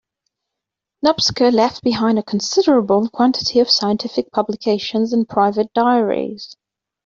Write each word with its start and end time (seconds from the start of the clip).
Nopcsa 1.05 1.53
left 1.53 1.83
behind 1.83 2.17
a 2.17 2.23
considerable 2.23 3.07
quantity 3.09 3.59
of 3.59 3.69
scientific 3.69 4.31
publications 4.31 5.13
and 5.13 5.29
private 5.29 5.71
diaries. 5.75 6.57